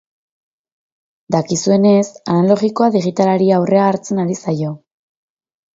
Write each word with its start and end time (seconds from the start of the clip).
Dakizuenez, 1.35 2.01
analogikoa 2.37 2.91
digitalari 2.97 3.55
aurrea 3.61 3.87
hartzen 3.93 4.25
ari 4.27 4.41
zaio. 4.45 4.77